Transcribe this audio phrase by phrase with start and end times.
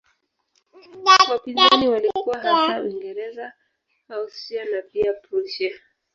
[1.29, 3.53] Wapinzani walikuwa hasa Uingereza,
[4.09, 5.71] Austria na pia Prussia.